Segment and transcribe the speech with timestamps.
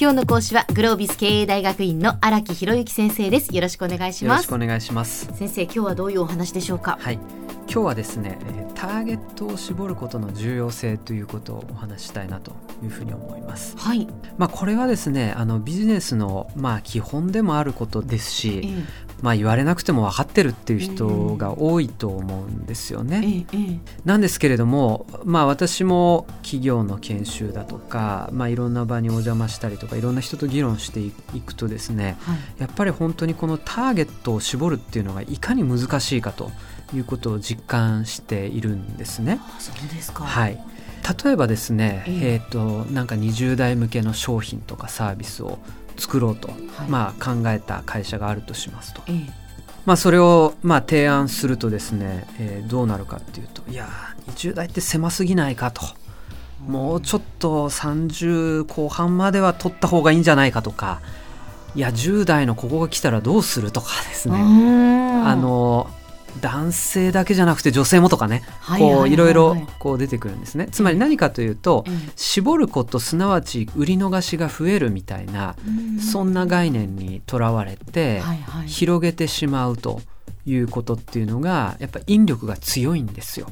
[0.00, 3.52] 今日の講師はグロービス経営大学院の荒木博之先生です。
[3.52, 4.46] よろしくお願いします。
[4.46, 5.28] よろしくお願いします。
[5.34, 6.96] 先生今日はどういうお話でしょうか？
[7.00, 7.14] はい。
[7.14, 8.38] 今日はですね
[8.76, 13.76] ターゲットを絞ることの重要性ということをお話したいなというふうに思います。
[13.76, 14.06] はい。
[14.36, 18.84] まあこれはですねあのビジネスのまあ基本でもあることですし、え
[19.22, 23.46] まあ言われなくても分かってるっていう人が多いと思うんですよね、
[24.04, 31.10] なんですけれどもまあ私も企業の研修だとかまあいろんな場にお邪魔したりとかいろんな人と議論してい
[31.40, 32.38] くとですねはい。
[32.58, 36.50] やっぱり本当にこのターゲットを絞るっていうのがいかに難しいかと
[36.94, 39.40] いうことを実感しているんですね。
[39.42, 40.24] あそうですか。
[40.24, 40.58] はい。
[41.24, 42.32] 例えばですね、ええ。
[42.34, 45.58] えー、となんか20代向けの商品とかサービスを
[45.98, 46.88] 作ろうと、はい。
[46.88, 49.48] まあ、考えた会社があるとしますと、ええ。
[49.84, 55.82] まあ、それをまあ提案するとですね、えーどうなるかっていうといやー20代って狭すぎないかと。
[56.66, 61.00] もうちょっと30後半までは取った方がいいんじゃないかとか
[61.76, 64.40] いや10代のここが来たらどうするとかですね。
[64.42, 65.26] ん。
[65.26, 65.88] あの
[66.40, 70.68] 男性だけじゃなくて女性もとかねはいはいこういろいろこう出てくるんですね。
[70.70, 76.00] つまり何かというとええ絞ることすなわち売り逃しが増えるみたいなうん。
[76.00, 78.68] そんな概念にとらわれてはいはい。
[78.68, 80.00] 広げてしまうと
[80.46, 83.48] いうことっていうのがやっぱ引力が強いんですよ。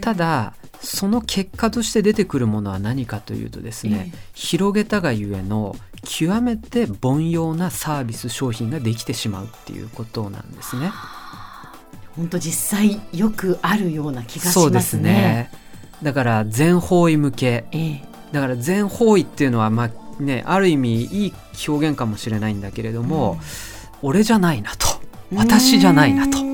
[0.00, 4.18] ただその結果として出てくるものは何かというとですね、ええ。
[4.34, 10.92] 広げたがゆえの極めて凡庸なサービス商品ができてしまうっていうことなんですね。
[12.16, 14.62] 本当実際よくあるような気がしますね。
[14.62, 15.50] そうですね。
[16.02, 17.64] だから全方位向け。
[17.72, 18.02] ええ。
[18.32, 21.34] だから全方位っていうのはまあねある意味いい
[21.68, 23.38] 表現かもしれないんだけれども、
[24.02, 24.86] 俺じゃないなと。
[25.34, 26.38] 私じゃないなと。
[26.38, 26.44] だか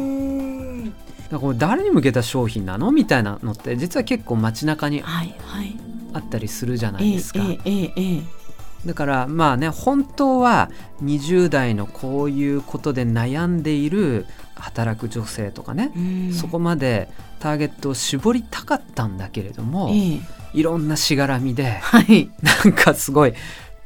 [1.32, 2.92] らこれ誰に向けた商品なの？
[2.92, 5.76] みたいなのって実は結構街中にはいはい。
[6.12, 8.22] あったりするじゃなええいですか、ええええええ
[8.86, 10.70] だからまあね本当は
[11.02, 16.32] 20代のこういうことで悩んでいる働く女性とかね、うん。
[16.32, 20.20] そこまでターゲットを絞りたかったんだけれども、ええ。
[20.52, 22.30] いろんなしがらみではい。
[22.42, 23.34] なんかすごい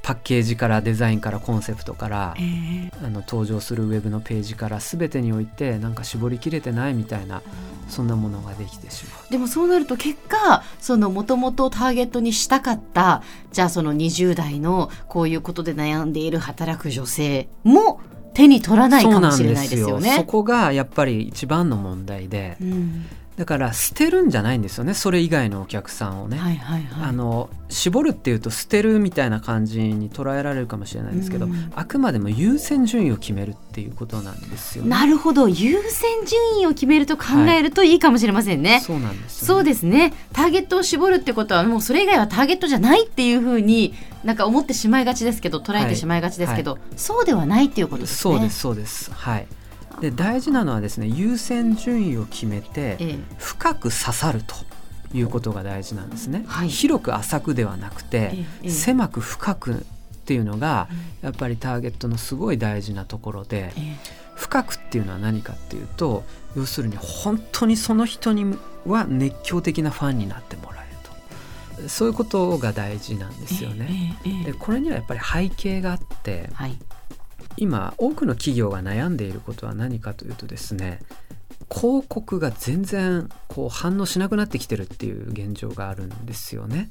[0.05, 7.41] パッケージからデザインからコンセプトからええあの登場するウェブのページから全てにおいてなんか絞りきれてないみたいな
[7.89, 9.33] そんなものができてしまう。
[9.33, 13.23] でもそうなると結果そのもともとターゲットにしたかった
[13.53, 18.01] じゃあその20代のこういうことで悩んでいる働く女性も
[18.35, 20.25] 手に取らないかもしれないですよそうなんですよそね。
[20.27, 26.39] こがやっぱり一番の問題でうんだから捨てるんじゃないんですよねそれ以外のお客さんをね。
[26.39, 27.09] はいはいはい。
[27.09, 34.91] あの絞るっていうと捨てるみたいな感じに捉えられるかもしれないですけど、うんあくまでも優先順位を決めるっていうことなんですよね。
[34.91, 38.81] なるほど優先順位を決めると考えるといいかもしれませんね。
[38.81, 39.47] そうなんですよ、ね。
[39.49, 48.17] そうですねターゲットを絞るってことはもうそれ以外はターゲットじゃないっていうふうになんか思ってしまいがちですけど捉えてしまいがちですけど、そうではないっていうことですね。
[48.17, 49.47] そうですそうですはい。
[50.01, 53.19] で大事なのはですね優先順位を決めてええ。
[53.39, 54.55] 深く刺さると
[55.17, 56.45] いうことが大事なんですね。
[56.47, 56.69] はい。
[56.69, 59.77] 広く浅くではなくて、狭く深くっ
[60.27, 60.89] ていうのが
[61.23, 63.97] やっぱりターゲットのすごい大事なところで、え
[64.35, 66.25] 深くっていうのは何かっていうと
[66.57, 71.89] 要するに本当にその人には熱狂的なファンになってもらえると。
[71.89, 74.19] そういうことが大事なんですよね。
[74.45, 76.77] でこれにはやっぱり背景があってはい
[77.57, 81.01] 今多くの企業が悩んでいることは何かというとですね
[81.73, 86.89] 広告が全然こう反応しなくなってきてるっていう現状があるんですよね。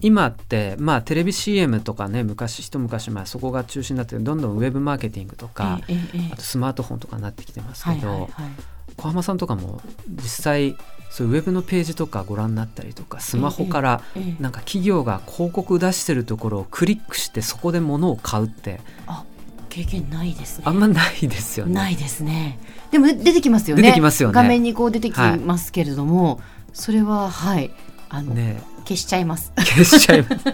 [0.00, 8.30] 今ってまあテレビ CM とかね昔一昔前そこが中心になってどんどんウェブマーケティングとか、ええええあとスマートフォンとかになってきてますけど、はいはいはい。
[8.96, 10.76] 小浜さんとかも実際
[11.10, 14.02] そうウェブのページとかご覧になったりとかスマホから
[14.40, 19.24] なんか企業が広告出してるところをクリックしてそこで物を買うってあ
[19.72, 20.64] 経験ないですね。
[20.66, 21.72] あんまないですよね。
[21.72, 22.58] ないですね。
[22.90, 23.82] でも出てきますよね。
[23.82, 26.42] 出てきますよね画面にこう出てきますけれども、
[26.74, 27.70] それははい
[28.10, 29.50] あの、ね消しちゃいます。
[29.56, 30.44] 消しちゃいます。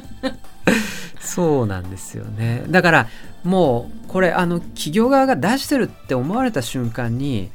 [1.39, 2.65] そうなんですよね。
[2.69, 3.09] だから
[3.45, 7.49] もうこれあの企業側が出してるって思われた瞬間に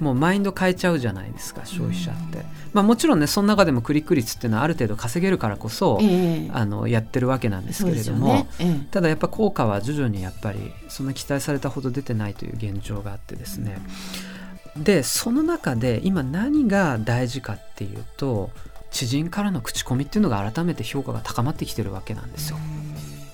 [0.00, 2.44] もうマインド変えちゃうじゃないですか消費者って。
[2.72, 6.50] まあもちろんねその中でもクリック率っていうのはある程度稼げるからこそ、ええ。
[6.52, 8.48] あのやってるわけなんですけれども、ね。
[8.58, 13.78] えただやっぱ効果は徐々にやっぱりそんな期待されたほど出てないという現状があってですね、
[14.76, 18.50] でその中で今何が大事かっていうと
[18.90, 22.58] 知人からの口コミっていうのが改めて評価が高まってきてるわけなんですよ。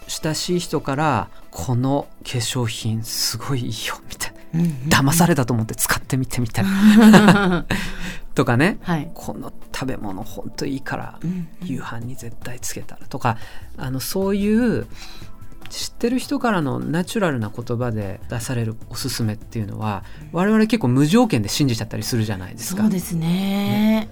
[0.08, 4.36] 親しい人から「この化粧品すごいいいよ」みたいな。
[4.54, 7.66] えうん騙されたと思って使ってみてみたいな。
[8.34, 9.10] とかね、はい。
[9.14, 13.36] この食べ物ほんといいからうん夕飯に絶対つけたらとか。
[13.76, 14.86] あのそういう
[15.68, 22.82] 知ってる人からのナチュラルな言葉で出されるおすすめっていうのは我々結構無条件で信じちゃったりするじゃないですか。
[22.82, 24.08] そうですね。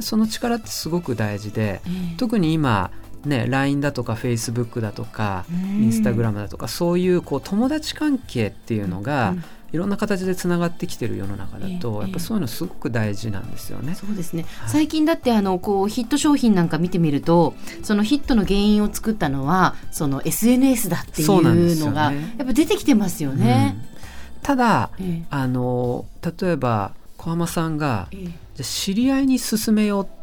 [0.00, 2.90] その力ってすごく大事でええ特に今
[3.24, 5.84] ね LINE だとか Facebook だとかうん。
[5.84, 13.94] インスタグラムだとかそういうこう友達関係っていうのがうんいろんな形でつながってきてる世の中だええとやっぱそういうのすごく大事なんですよね。
[13.94, 14.46] そうですね。
[14.60, 14.70] はい。
[14.70, 23.76] 最近だってあのこうヒット商品なんか見てみるとそのヒットの原因を作ったのはその SNS だっていそうのがやっぱ出てきてますよね。
[23.76, 24.42] うん。
[24.42, 26.06] ただえあの
[26.40, 28.30] 例えば小浜さんがじゃ
[28.60, 30.17] あ知り合いに勧めようって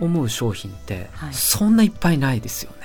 [0.00, 2.80] 思う商品ってはいそんないっぱいないですよね。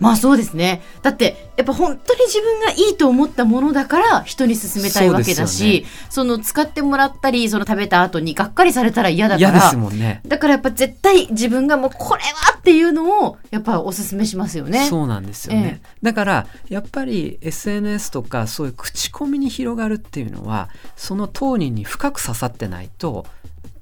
[0.00, 10.22] まあそうですねだってやっぱ本当に自分がいいと思ったものだから人に勧めたいわけだしそ,、の使ってもらったりその食べた後にがっかりされたら嫌だか嫌でらすもんね。
[10.26, 14.86] だからやっぱ絶対自分がもうこれはっていうのをやっぱおすすめしますよね。
[14.86, 23.26] そうなんですよね、だからやっぱり SNS とかそういう口コミに広がるっていうのはその当人に深く刺さってないと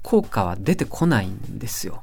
[0.09, 2.01] 効果は出てこないんですよ。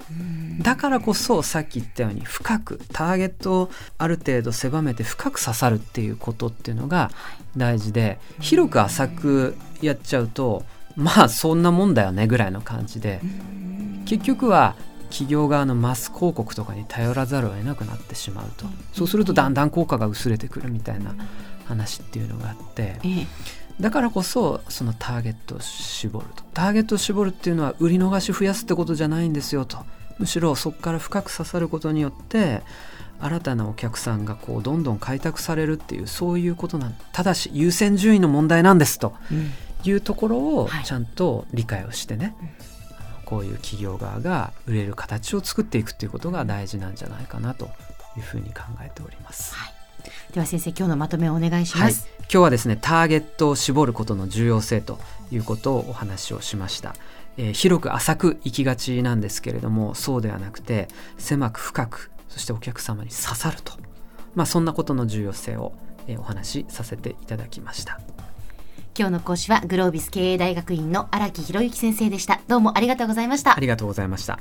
[0.63, 7.11] だからこそさっき言ったように深くターゲットをある程度狭めて深く刺さるっていうことっていうのが
[7.57, 10.63] 大事で広く浅くやっちゃうと
[10.95, 13.21] まあそんなもんだよねぐらいの感じで
[14.05, 14.77] 結局は
[15.11, 18.67] 企業側のマス広告とかに頼らざるを得なくなってしまうと。
[18.93, 21.17] そうするとだんだん効果が薄れてくるみたいな
[21.67, 23.27] 話っていうのがあってええ。
[23.81, 26.45] だからこそそのターゲットを絞ると。
[26.55, 29.85] ターゲットを絞るっていうのは売り逃し増やすってことじゃないんですよと。
[30.19, 32.63] むしろそこから深く刺さることによって
[33.21, 39.15] 新たなお客さんがこうどんどん開拓されるっていうそういうことなんただし優先順位の問題なんですと。
[39.31, 39.51] うん。
[39.85, 40.85] いうところをはい。
[40.85, 42.35] ちゃんと理解をしてね、
[43.27, 47.67] こういう企業側が売れる形を作っていくっていうことが大事なんじゃないかなと
[48.17, 49.55] いうふうに考えております。
[50.33, 52.09] では先生今日のまとめをお願いしはい、ます。
[52.23, 54.99] 今日はですねターゲットを絞ることの重要性と
[55.31, 56.95] いうことをお話をしました、
[57.37, 60.89] えー広く浅く行きがちなんですけれどもそうではなくて
[61.19, 63.75] 狭く深くそしてお客様に刺さると、
[64.35, 65.73] まあ、そんなことの重要性を、
[66.09, 68.01] えーお話しさせていただきました
[68.99, 72.41] 今日の講師はグロービス経営大学院の荒木博之先生でした。
[72.49, 73.61] どうもありがとうございましたあ。
[73.61, 74.41] りがとうございました